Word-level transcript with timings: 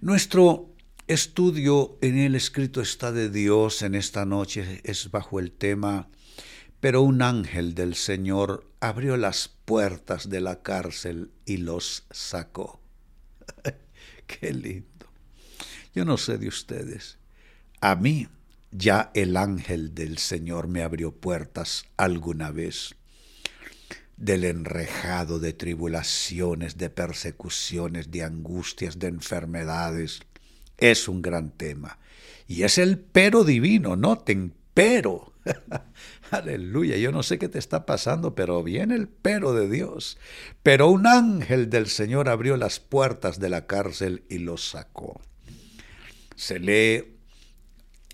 Nuestro 0.00 0.74
estudio 1.06 1.96
en 2.00 2.18
el 2.18 2.34
escrito 2.34 2.80
está 2.80 3.12
de 3.12 3.30
Dios 3.30 3.82
en 3.82 3.94
esta 3.94 4.24
noche 4.26 4.80
es 4.84 5.10
bajo 5.10 5.38
el 5.38 5.52
tema 5.52 6.08
Pero 6.80 7.02
un 7.02 7.22
ángel 7.22 7.74
del 7.74 7.94
Señor 7.94 8.68
abrió 8.80 9.16
las 9.16 9.48
puertas 9.48 10.28
de 10.28 10.40
la 10.40 10.62
cárcel 10.62 11.30
y 11.46 11.58
los 11.58 12.04
sacó. 12.10 12.80
Qué 14.26 14.52
lindo. 14.52 15.06
Yo 15.94 16.04
no 16.04 16.16
sé 16.16 16.38
de 16.38 16.48
ustedes. 16.48 17.18
A 17.80 17.94
mí 17.94 18.26
ya 18.72 19.12
el 19.14 19.36
ángel 19.36 19.94
del 19.94 20.18
Señor 20.18 20.66
me 20.66 20.82
abrió 20.82 21.12
puertas 21.12 21.84
alguna 21.96 22.50
vez 22.50 22.96
del 24.22 24.44
enrejado 24.44 25.40
de 25.40 25.52
tribulaciones, 25.52 26.78
de 26.78 26.90
persecuciones, 26.90 28.12
de 28.12 28.22
angustias, 28.22 29.00
de 29.00 29.08
enfermedades. 29.08 30.20
Es 30.78 31.08
un 31.08 31.22
gran 31.22 31.50
tema. 31.50 31.98
Y 32.46 32.62
es 32.62 32.78
el 32.78 33.00
pero 33.00 33.42
divino, 33.42 33.96
noten, 33.96 34.54
pero. 34.74 35.32
Aleluya, 36.30 36.96
yo 36.98 37.10
no 37.10 37.24
sé 37.24 37.36
qué 37.36 37.48
te 37.48 37.58
está 37.58 37.84
pasando, 37.84 38.36
pero 38.36 38.62
viene 38.62 38.94
el 38.94 39.08
pero 39.08 39.54
de 39.54 39.68
Dios. 39.68 40.18
Pero 40.62 40.88
un 40.88 41.08
ángel 41.08 41.68
del 41.68 41.88
Señor 41.88 42.28
abrió 42.28 42.56
las 42.56 42.78
puertas 42.78 43.40
de 43.40 43.50
la 43.50 43.66
cárcel 43.66 44.22
y 44.28 44.38
los 44.38 44.70
sacó. 44.70 45.20
Se 46.36 46.60
lee 46.60 47.16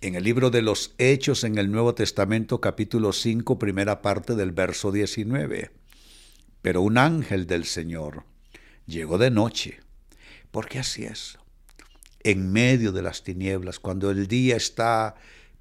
en 0.01 0.15
el 0.15 0.24
libro 0.24 0.48
de 0.48 0.62
los 0.62 0.95
Hechos 0.96 1.45
en 1.45 1.59
el 1.59 1.70
Nuevo 1.70 1.95
Testamento 1.95 2.62
capítulo 2.62 3.12
5, 3.12 3.59
primera 3.59 4.01
parte 4.01 4.37
del 4.37 4.52
verso 4.52 4.90
19. 4.90 5.77
Pero 6.62 6.82
un 6.82 6.98
ángel 6.98 7.46
del 7.46 7.64
Señor 7.64 8.24
llegó 8.86 9.18
de 9.18 9.30
noche. 9.30 9.80
porque 10.51 10.78
así 10.78 11.04
es? 11.04 11.38
En 12.24 12.50
medio 12.50 12.90
de 12.90 13.02
las 13.02 13.23
tinieblas, 13.23 13.78
cuando 13.78 14.10
el 14.10 14.26
día 14.26 14.56
está 14.56 15.15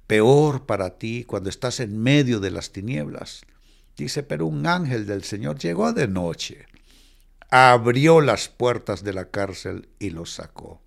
peor 0.08 0.64
para 0.64 0.98
ti, 0.98 1.24
cuando 1.24 1.50
estás 1.50 1.78
en 1.78 2.02
medio 2.02 2.40
de 2.40 2.50
las 2.50 2.72
tinieblas. 2.72 3.42
Dice, 3.96 4.22
pero 4.22 4.46
un 4.46 4.66
ángel 4.66 5.06
del 5.06 5.22
Señor 5.22 5.58
llegó 5.58 5.92
de 5.92 6.08
noche, 6.08 6.66
abrió 7.50 8.20
las 8.20 8.48
puertas 8.48 9.04
de 9.04 9.12
la 9.12 9.30
cárcel 9.30 9.88
y 9.98 10.10
los 10.10 10.32
sacó. 10.32 10.80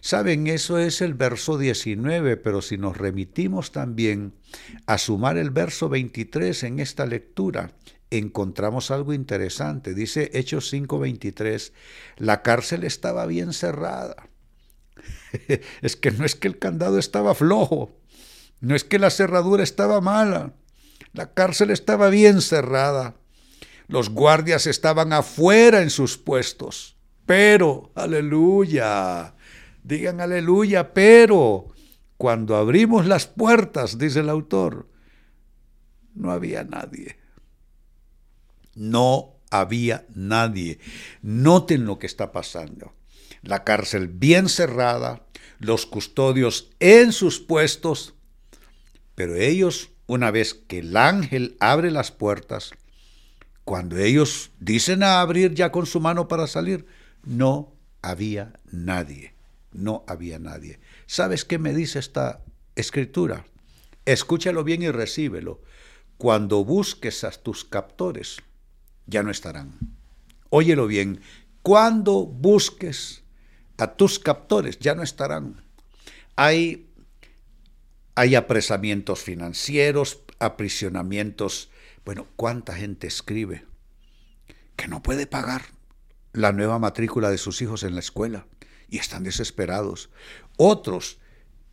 Saben, 0.00 0.48
eso 0.48 0.78
es 0.78 1.00
el 1.00 1.14
verso 1.14 1.56
19, 1.56 2.36
pero 2.36 2.60
si 2.60 2.76
nos 2.76 2.96
remitimos 2.96 3.72
también 3.72 4.34
a 4.86 4.98
sumar 4.98 5.38
el 5.38 5.50
verso 5.50 5.88
23 5.88 6.64
en 6.64 6.80
esta 6.80 7.06
lectura, 7.06 7.70
encontramos 8.18 8.90
algo 8.90 9.12
interesante. 9.12 9.94
Dice 9.94 10.30
Hechos 10.34 10.72
5:23, 10.72 11.72
la 12.16 12.42
cárcel 12.42 12.84
estaba 12.84 13.26
bien 13.26 13.52
cerrada. 13.52 14.28
es 15.82 15.96
que 15.96 16.10
no 16.10 16.24
es 16.24 16.34
que 16.34 16.48
el 16.48 16.58
candado 16.58 16.98
estaba 16.98 17.34
flojo, 17.34 17.98
no 18.60 18.74
es 18.74 18.84
que 18.84 18.98
la 18.98 19.10
cerradura 19.10 19.62
estaba 19.62 20.00
mala, 20.00 20.54
la 21.12 21.32
cárcel 21.32 21.70
estaba 21.70 22.10
bien 22.10 22.40
cerrada. 22.40 23.16
Los 23.88 24.10
guardias 24.10 24.66
estaban 24.66 25.12
afuera 25.12 25.82
en 25.82 25.90
sus 25.90 26.16
puestos. 26.16 26.96
Pero, 27.26 27.92
aleluya, 27.94 29.34
digan 29.82 30.20
aleluya, 30.20 30.92
pero 30.94 31.68
cuando 32.16 32.56
abrimos 32.56 33.06
las 33.06 33.26
puertas, 33.26 33.98
dice 33.98 34.20
el 34.20 34.28
autor, 34.28 34.88
no 36.14 36.30
había 36.30 36.64
nadie. 36.64 37.21
No 38.74 39.36
había 39.50 40.06
nadie. 40.14 40.78
Noten 41.20 41.84
lo 41.84 41.98
que 41.98 42.06
está 42.06 42.32
pasando. 42.32 42.92
La 43.42 43.64
cárcel 43.64 44.08
bien 44.08 44.48
cerrada, 44.48 45.26
los 45.58 45.86
custodios 45.86 46.70
en 46.80 47.12
sus 47.12 47.40
puestos, 47.40 48.14
pero 49.14 49.36
ellos, 49.36 49.90
una 50.06 50.30
vez 50.30 50.54
que 50.54 50.78
el 50.78 50.96
ángel 50.96 51.56
abre 51.60 51.90
las 51.90 52.10
puertas, 52.10 52.72
cuando 53.64 53.98
ellos 53.98 54.50
dicen 54.58 55.02
a 55.02 55.20
abrir 55.20 55.54
ya 55.54 55.70
con 55.70 55.86
su 55.86 56.00
mano 56.00 56.28
para 56.28 56.46
salir, 56.46 56.86
no 57.24 57.72
había 58.00 58.54
nadie, 58.70 59.34
no 59.70 60.04
había 60.08 60.38
nadie. 60.38 60.80
¿Sabes 61.06 61.44
qué 61.44 61.58
me 61.58 61.74
dice 61.74 61.98
esta 61.98 62.42
escritura? 62.74 63.44
Escúchalo 64.04 64.64
bien 64.64 64.82
y 64.82 64.90
recíbelo. 64.90 65.62
Cuando 66.18 66.64
busques 66.64 67.22
a 67.24 67.30
tus 67.30 67.64
captores, 67.64 68.38
ya 69.06 69.22
no 69.22 69.30
estarán. 69.30 69.78
Óyelo 70.50 70.86
bien, 70.86 71.20
cuando 71.62 72.26
busques 72.26 73.22
a 73.78 73.94
tus 73.96 74.18
captores, 74.18 74.78
ya 74.78 74.94
no 74.94 75.02
estarán. 75.02 75.64
Hay, 76.36 76.88
hay 78.14 78.34
apresamientos 78.34 79.22
financieros, 79.22 80.22
aprisionamientos. 80.38 81.70
Bueno, 82.04 82.28
¿cuánta 82.36 82.74
gente 82.74 83.06
escribe 83.06 83.64
que 84.76 84.88
no 84.88 85.02
puede 85.02 85.26
pagar 85.26 85.62
la 86.32 86.52
nueva 86.52 86.78
matrícula 86.78 87.30
de 87.30 87.38
sus 87.38 87.60
hijos 87.60 87.82
en 87.82 87.94
la 87.94 88.00
escuela 88.00 88.46
y 88.88 88.98
están 88.98 89.24
desesperados? 89.24 90.10
Otros 90.56 91.18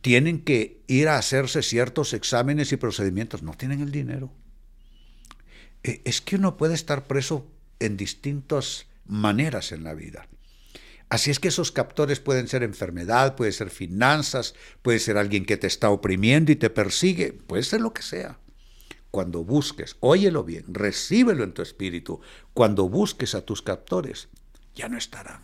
tienen 0.00 0.42
que 0.42 0.82
ir 0.86 1.08
a 1.08 1.16
hacerse 1.16 1.62
ciertos 1.62 2.12
exámenes 2.12 2.72
y 2.72 2.76
procedimientos, 2.76 3.42
no 3.42 3.54
tienen 3.54 3.80
el 3.80 3.92
dinero. 3.92 4.32
Eh, 5.82 6.02
es 6.04 6.20
que 6.20 6.36
uno 6.36 6.56
puede 6.56 6.74
estar 6.74 7.06
preso 7.06 7.46
en 7.78 7.96
distintas 7.96 8.86
maneras 9.06 9.72
en 9.72 9.84
la 9.84 9.94
vida. 9.94 10.28
Así 11.08 11.30
es 11.30 11.40
que 11.40 11.48
esos 11.48 11.72
captores 11.72 12.20
pueden 12.20 12.46
ser 12.46 12.62
enfermedad, 12.62 13.34
puede 13.34 13.50
ser 13.50 13.70
finanzas, 13.70 14.54
puede 14.82 15.00
ser 15.00 15.16
alguien 15.16 15.44
que 15.44 15.56
te 15.56 15.66
está 15.66 15.90
oprimiendo 15.90 16.52
y 16.52 16.56
te 16.56 16.70
persigue, 16.70 17.32
puede 17.32 17.64
ser 17.64 17.80
lo 17.80 17.92
que 17.92 18.02
sea. 18.02 18.38
Cuando 19.10 19.42
busques, 19.42 19.96
óyelo 19.98 20.44
bien, 20.44 20.66
recíbelo 20.68 21.42
en 21.42 21.52
tu 21.52 21.62
espíritu, 21.62 22.20
cuando 22.54 22.88
busques 22.88 23.34
a 23.34 23.44
tus 23.44 23.60
captores, 23.60 24.28
ya 24.76 24.88
no 24.88 24.96
estarán. 24.96 25.42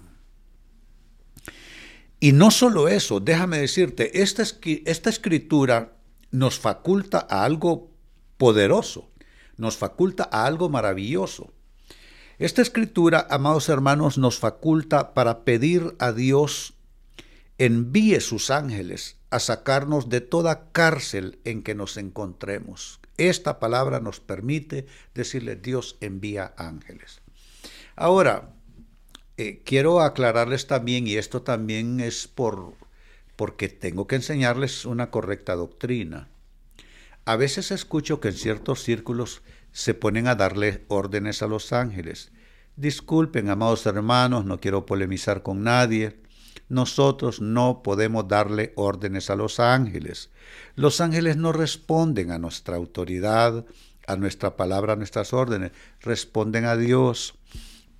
Y 2.20 2.30
no 2.30 2.52
solo 2.52 2.86
eso, 2.86 3.18
déjame 3.18 3.58
decirte, 3.58 4.22
esta, 4.22 4.44
esta 4.84 5.10
escritura 5.10 5.96
nos 6.30 6.60
faculta 6.60 7.26
a 7.28 7.44
algo 7.44 7.90
poderoso 8.38 9.10
nos 9.56 9.76
faculta 9.76 10.28
a 10.30 10.46
algo 10.46 10.68
maravilloso. 10.68 11.52
Esta 12.38 12.62
escritura, 12.62 13.26
amados 13.30 13.68
hermanos, 13.68 14.18
nos 14.18 14.38
faculta 14.38 15.14
para 15.14 15.44
pedir 15.44 15.94
a 15.98 16.12
Dios 16.12 16.74
envíe 17.58 18.20
sus 18.20 18.50
ángeles 18.50 19.16
a 19.30 19.38
sacarnos 19.40 20.08
de 20.08 20.20
toda 20.20 20.70
cárcel 20.72 21.38
en 21.44 21.62
que 21.62 21.74
nos 21.74 21.96
encontremos. 21.96 23.00
Esta 23.16 23.58
palabra 23.58 24.00
nos 24.00 24.20
permite 24.20 24.86
decirle 25.14 25.56
Dios 25.56 25.96
envía 26.00 26.52
ángeles. 26.58 27.22
Ahora, 27.96 28.54
eh, 29.38 29.62
quiero 29.64 30.00
aclararles 30.00 30.66
también, 30.66 31.06
y 31.06 31.16
esto 31.16 31.42
también 31.42 32.00
es 32.00 32.28
por, 32.28 32.74
porque 33.36 33.68
tengo 33.68 34.06
que 34.06 34.16
enseñarles 34.16 34.84
una 34.84 35.10
correcta 35.10 35.54
doctrina. 35.54 36.28
A 37.26 37.34
veces 37.34 37.72
escucho 37.72 38.20
que 38.20 38.28
en 38.28 38.34
ciertos 38.34 38.84
círculos 38.84 39.42
se 39.72 39.94
ponen 39.94 40.28
a 40.28 40.36
darle 40.36 40.84
órdenes 40.86 41.42
a 41.42 41.48
los 41.48 41.72
ángeles. 41.72 42.30
Disculpen, 42.76 43.50
amados 43.50 43.84
hermanos, 43.84 44.44
no 44.44 44.60
quiero 44.60 44.86
polemizar 44.86 45.42
con 45.42 45.64
nadie. 45.64 46.20
Nosotros 46.68 47.40
no 47.40 47.82
podemos 47.82 48.28
darle 48.28 48.72
órdenes 48.76 49.28
a 49.28 49.34
los 49.34 49.58
ángeles. 49.58 50.30
Los 50.76 51.00
ángeles 51.00 51.36
no 51.36 51.52
responden 51.52 52.30
a 52.30 52.38
nuestra 52.38 52.76
autoridad, 52.76 53.66
a 54.06 54.14
nuestra 54.14 54.56
palabra, 54.56 54.92
a 54.92 54.96
nuestras 54.96 55.32
órdenes, 55.32 55.72
responden 56.00 56.64
a 56.64 56.76
Dios. 56.76 57.34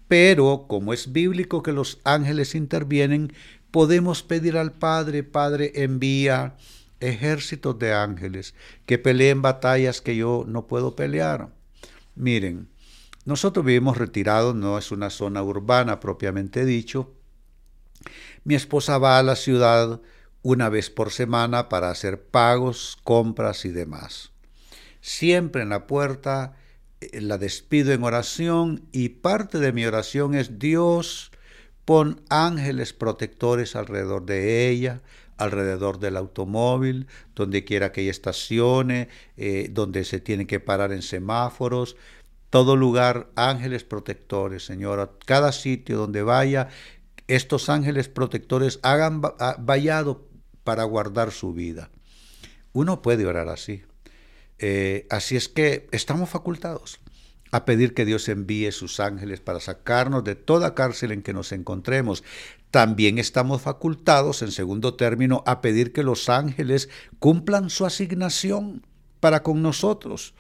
Pero 0.07 0.67
como 0.69 0.93
es 0.93 1.13
bíblico 1.13 1.65
que 1.65 1.73
los 1.73 1.99
ángeles 2.05 2.55
intervienen, 2.55 3.33
podemos 3.73 4.23
pedir 4.23 4.57
al 4.57 4.71
Padre, 4.71 5.25
Padre, 5.25 5.73
envía 5.75 6.55
ejércitos 7.01 7.79
de 7.79 7.93
ángeles 7.93 8.55
que 8.87 8.99
peleen 8.99 9.43
batallas 9.43 10.01
que 10.01 10.17
yo 10.17 10.45
no 10.47 10.67
puedo 10.67 10.97
pelear. 10.97 11.51
Miren, 12.15 12.69
nosotros 13.25 13.65
vivimos 13.65 13.97
retirados, 13.97 14.55
no 14.55 14.79
es 14.79 14.93
una 14.93 15.11
zona 15.11 15.43
urbana 15.43 16.01
propiamente 16.01 16.65
dicho. 16.65 17.13
Mi 18.45 18.55
esposa 18.55 18.99
va 18.99 19.19
a 19.19 19.23
la 19.23 19.37
ciudad 19.37 20.01
una 20.43 20.69
vez 20.69 20.91
por 20.91 21.11
semana 21.11 21.69
para 21.69 21.91
hacer 21.91 22.23
pagos, 22.23 22.97
compras 23.03 23.65
y 23.65 23.71
demás. 23.71 24.31
Siempre 25.01 25.63
en 25.63 25.71
la 25.71 25.89
puerta 25.89 26.57
eh, 27.01 27.21
la 27.21 27.37
despido 27.37 27.93
en 27.93 28.05
oración 28.05 28.87
y 28.93 29.09
parte 29.09 29.59
de 29.59 29.73
mi 29.73 29.85
oración 29.85 30.35
es 30.35 30.61
Dios, 30.61 31.33
pon 31.85 32.21
ángeles 32.29 32.93
protectores 32.93 33.75
alrededor 33.75 34.25
de 34.25 34.69
ella, 34.69 35.03
alrededor 35.37 35.99
del 35.99 36.17
automóvil, 36.17 37.07
donde 37.35 37.65
quiera 37.65 37.93
que 37.93 38.03
ella 38.03 38.11
estacione, 38.11 39.09
eh, 39.37 39.69
donde 39.71 40.05
se 40.05 40.21
tiene 40.21 40.47
que 40.47 40.61
parar 40.61 40.93
en 40.93 41.03
semáforos. 41.03 41.97
todo 42.51 42.77
lugar 42.77 43.29
ángeles 43.35 43.85
protectores, 43.85 44.65
Señor, 44.65 45.01
a 45.01 45.11
cada 45.27 45.53
sitio 45.53 45.99
donde 45.99 46.23
vaya, 46.23 46.69
estos 47.27 47.69
ángeles 47.69 48.09
protectores 48.09 48.79
hagan 48.83 49.21
vallado 49.21 50.27
para 50.65 50.85
guardar 50.85 51.33
su 51.33 51.53
vida. 51.53 51.91
Uno 52.73 53.03
puede 53.03 53.27
orar 53.27 53.49
así. 53.49 53.83
Eh, 54.59 55.07
así 55.11 55.37
es 55.37 55.49
que 55.49 55.89
estamos 55.93 56.31
facultados 56.31 57.01
a 57.53 57.65
pedir 57.65 57.95
que 57.95 58.05
Dios 58.05 58.29
envíe 58.29 58.71
sus 58.73 59.01
ángeles 59.01 59.41
para 59.41 59.61
sacarnos 59.61 60.25
de 60.25 60.35
toda 60.35 60.75
cárcel 60.75 61.13
en 61.13 61.23
que 61.23 61.33
nos 61.33 61.53
encontremos. 61.53 62.25
También 62.71 63.19
estamos 63.19 63.63
facultados, 63.63 64.43
en 64.43 64.51
segundo 64.51 64.95
término, 64.95 65.43
a 65.47 65.61
pedir 65.61 65.93
que 65.93 66.03
los 66.03 66.29
ángeles 66.29 66.89
cumplan 67.19 67.71
su 67.71 67.87
asignación 67.87 68.85
para 69.21 69.43
con 69.43 69.63
nosotros. 69.63 70.35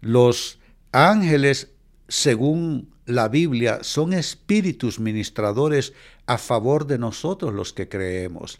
Los 0.00 0.58
ángeles, 0.92 1.72
según 2.08 2.92
la 3.06 3.28
Biblia, 3.28 3.80
son 3.82 4.12
espíritus 4.12 5.00
ministradores 5.00 5.92
a 6.26 6.38
favor 6.38 6.86
de 6.86 6.98
nosotros 6.98 7.52
los 7.52 7.72
que 7.72 7.88
creemos. 7.88 8.58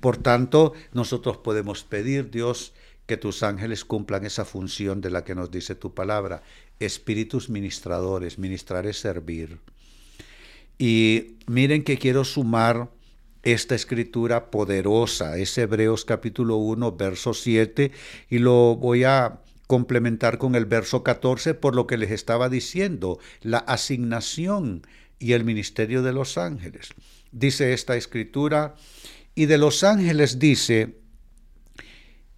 Por 0.00 0.16
tanto, 0.16 0.74
nosotros 0.92 1.38
podemos 1.38 1.82
pedir, 1.82 2.30
Dios, 2.30 2.72
que 3.06 3.16
tus 3.16 3.42
ángeles 3.42 3.84
cumplan 3.84 4.24
esa 4.24 4.44
función 4.44 5.00
de 5.00 5.10
la 5.10 5.24
que 5.24 5.34
nos 5.34 5.50
dice 5.50 5.74
tu 5.74 5.94
palabra. 5.94 6.42
Espíritus 6.78 7.50
ministradores, 7.50 8.38
ministrar 8.38 8.86
es 8.86 9.00
servir. 9.00 9.58
Y 10.82 11.36
miren 11.46 11.84
que 11.84 11.98
quiero 11.98 12.24
sumar 12.24 12.90
esta 13.42 13.74
escritura 13.74 14.50
poderosa, 14.50 15.36
es 15.36 15.58
Hebreos 15.58 16.06
capítulo 16.06 16.56
1, 16.56 16.96
verso 16.96 17.34
7, 17.34 17.92
y 18.30 18.38
lo 18.38 18.76
voy 18.76 19.04
a 19.04 19.42
complementar 19.66 20.38
con 20.38 20.54
el 20.54 20.64
verso 20.64 21.02
14 21.02 21.52
por 21.52 21.76
lo 21.76 21.86
que 21.86 21.98
les 21.98 22.10
estaba 22.10 22.48
diciendo, 22.48 23.18
la 23.42 23.58
asignación 23.58 24.86
y 25.18 25.32
el 25.32 25.44
ministerio 25.44 26.02
de 26.02 26.14
los 26.14 26.38
ángeles. 26.38 26.94
Dice 27.30 27.74
esta 27.74 27.98
escritura, 27.98 28.74
y 29.34 29.44
de 29.44 29.58
los 29.58 29.84
ángeles 29.84 30.38
dice, 30.38 30.96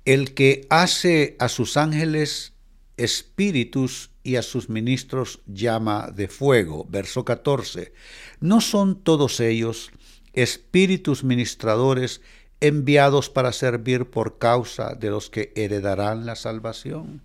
el 0.04 0.34
que 0.34 0.66
hace 0.68 1.36
a 1.38 1.48
sus 1.48 1.76
ángeles 1.76 2.54
espíritus 2.96 4.11
y 4.22 4.36
a 4.36 4.42
sus 4.42 4.68
ministros 4.68 5.40
llama 5.46 6.10
de 6.14 6.28
fuego. 6.28 6.86
Verso 6.88 7.24
14. 7.24 7.92
¿No 8.40 8.60
son 8.60 9.00
todos 9.02 9.40
ellos 9.40 9.90
espíritus 10.32 11.24
ministradores 11.24 12.20
enviados 12.60 13.28
para 13.28 13.52
servir 13.52 14.06
por 14.06 14.38
causa 14.38 14.94
de 14.94 15.10
los 15.10 15.30
que 15.30 15.52
heredarán 15.56 16.26
la 16.26 16.36
salvación? 16.36 17.20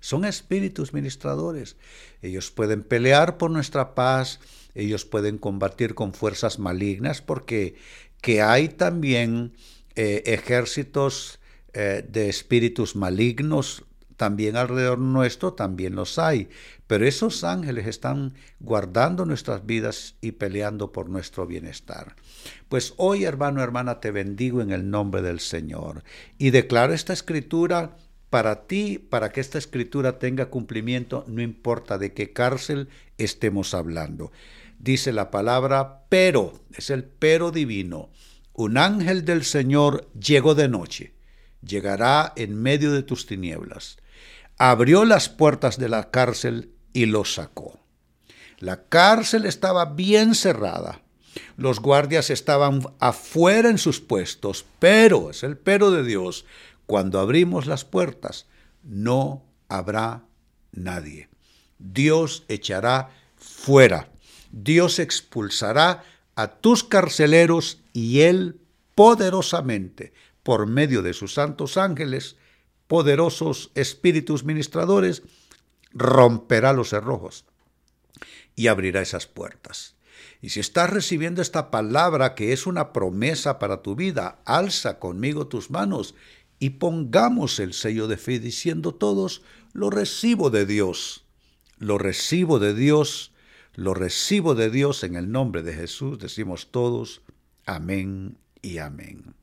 Son 0.00 0.24
espíritus 0.24 0.92
ministradores. 0.92 1.76
Ellos 2.22 2.50
pueden 2.50 2.82
pelear 2.82 3.36
por 3.36 3.50
nuestra 3.50 3.94
paz, 3.94 4.40
ellos 4.74 5.04
pueden 5.04 5.38
combatir 5.38 5.94
con 5.94 6.14
fuerzas 6.14 6.58
malignas, 6.58 7.22
porque 7.22 7.76
que 8.20 8.42
hay 8.42 8.68
también 8.68 9.52
eh, 9.94 10.22
ejércitos 10.26 11.38
eh, 11.72 12.04
de 12.08 12.28
espíritus 12.28 12.96
malignos 12.96 13.84
también 14.20 14.54
alrededor 14.54 14.98
nuestro, 14.98 15.54
también 15.54 15.94
los 15.94 16.18
hay. 16.18 16.50
Pero 16.86 17.06
esos 17.06 17.42
ángeles 17.42 17.86
están 17.86 18.34
guardando 18.58 19.24
nuestras 19.24 19.64
vidas 19.64 20.16
y 20.20 20.32
peleando 20.32 20.92
por 20.92 21.08
nuestro 21.08 21.46
bienestar. 21.46 22.16
Pues 22.68 22.92
hoy, 22.98 23.24
hermano, 23.24 23.62
hermana, 23.62 23.98
te 23.98 24.10
bendigo 24.10 24.60
en 24.60 24.72
el 24.72 24.90
nombre 24.90 25.22
del 25.22 25.40
Señor 25.40 26.04
y 26.36 26.50
declaro 26.50 26.92
esta 26.92 27.14
escritura 27.14 27.96
para 28.28 28.66
ti, 28.66 28.98
para 28.98 29.32
que 29.32 29.40
esta 29.40 29.56
escritura 29.56 30.18
tenga 30.18 30.50
cumplimiento, 30.50 31.24
no 31.26 31.40
importa 31.40 31.96
de 31.96 32.12
qué 32.12 32.34
cárcel 32.34 32.90
estemos 33.16 33.72
hablando. 33.72 34.32
Dice 34.78 35.14
la 35.14 35.30
palabra, 35.30 36.02
pero, 36.10 36.60
es 36.74 36.90
el 36.90 37.04
pero 37.04 37.52
divino. 37.52 38.10
Un 38.52 38.76
ángel 38.76 39.24
del 39.24 39.44
Señor 39.44 40.10
llegó 40.12 40.54
de 40.54 40.68
noche 40.68 41.14
llegará 41.62 42.32
en 42.36 42.60
medio 42.60 42.92
de 42.92 43.02
tus 43.02 43.26
tinieblas. 43.26 43.98
Abrió 44.62 45.06
las 45.06 45.30
puertas 45.30 45.78
de 45.78 45.88
la 45.88 46.10
cárcel 46.10 46.70
y 46.92 47.06
los 47.06 47.32
sacó. 47.32 47.80
La 48.58 48.84
cárcel 48.84 49.46
estaba 49.46 49.86
bien 49.86 50.34
cerrada. 50.34 51.00
Los 51.56 51.80
guardias 51.80 52.28
estaban 52.28 52.82
afuera 52.98 53.70
en 53.70 53.78
sus 53.78 54.02
puestos, 54.02 54.66
pero, 54.78 55.30
es 55.30 55.44
el 55.44 55.56
pero 55.56 55.90
de 55.90 56.04
Dios, 56.04 56.44
cuando 56.84 57.20
abrimos 57.20 57.64
las 57.64 57.86
puertas, 57.86 58.44
no 58.82 59.46
habrá 59.70 60.24
nadie. 60.72 61.30
Dios 61.78 62.44
echará 62.48 63.08
fuera. 63.36 64.10
Dios 64.52 64.98
expulsará 64.98 66.04
a 66.34 66.48
tus 66.48 66.84
carceleros 66.84 67.78
y 67.94 68.20
Él 68.20 68.60
poderosamente 68.94 70.12
por 70.42 70.66
medio 70.66 71.00
de 71.00 71.14
sus 71.14 71.32
santos 71.32 71.78
ángeles, 71.78 72.36
poderosos 72.90 73.70
espíritus 73.76 74.42
ministradores, 74.42 75.22
romperá 75.92 76.72
los 76.72 76.88
cerrojos 76.88 77.44
y 78.56 78.66
abrirá 78.66 79.00
esas 79.00 79.28
puertas. 79.28 79.94
Y 80.42 80.48
si 80.48 80.58
estás 80.58 80.90
recibiendo 80.90 81.40
esta 81.40 81.70
palabra 81.70 82.34
que 82.34 82.52
es 82.52 82.66
una 82.66 82.92
promesa 82.92 83.60
para 83.60 83.80
tu 83.82 83.94
vida, 83.94 84.40
alza 84.44 84.98
conmigo 84.98 85.46
tus 85.46 85.70
manos 85.70 86.16
y 86.58 86.70
pongamos 86.70 87.60
el 87.60 87.74
sello 87.74 88.08
de 88.08 88.16
fe 88.16 88.40
diciendo 88.40 88.92
todos, 88.92 89.42
lo 89.72 89.90
recibo 89.90 90.50
de 90.50 90.66
Dios, 90.66 91.24
lo 91.78 91.96
recibo 91.96 92.58
de 92.58 92.74
Dios, 92.74 93.30
lo 93.76 93.94
recibo 93.94 94.56
de 94.56 94.68
Dios 94.68 95.04
en 95.04 95.14
el 95.14 95.30
nombre 95.30 95.62
de 95.62 95.74
Jesús, 95.74 96.18
decimos 96.18 96.72
todos, 96.72 97.22
amén 97.66 98.36
y 98.62 98.78
amén. 98.78 99.39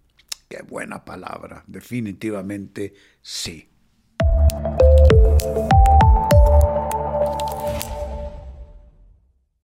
Qué 0.48 0.62
buena 0.64 1.04
palabra, 1.04 1.64
definitivamente 1.68 2.94
sí. 3.22 3.70